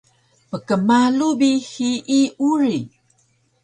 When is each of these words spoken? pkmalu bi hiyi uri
pkmalu 0.51 1.27
bi 1.39 1.51
hiyi 1.69 2.21
uri 2.51 2.77